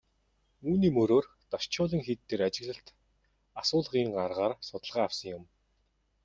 [0.69, 2.87] Үүний мөрөөр Дашчойлин хийд дээр ажиглалт
[3.61, 5.43] асуулгын аргаар судалгаа авсан юм.